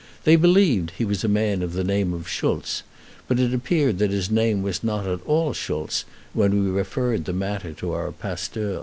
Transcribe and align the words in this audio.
They 0.23 0.35
believed 0.35 0.93
he 0.97 1.05
was 1.05 1.23
a 1.23 1.27
man 1.27 1.61
of 1.61 1.73
the 1.73 1.83
name 1.83 2.11
of 2.11 2.27
Schultz; 2.27 2.81
but 3.27 3.39
it 3.39 3.53
appeared 3.53 3.99
that 3.99 4.09
his 4.09 4.31
name 4.31 4.63
was 4.63 4.83
not 4.83 5.05
at 5.05 5.21
all 5.27 5.53
Schultz, 5.53 6.05
when 6.33 6.63
we 6.65 6.71
referred 6.71 7.25
the 7.25 7.33
matter 7.33 7.71
to 7.73 7.91
our 7.91 8.11
pasteur. 8.11 8.79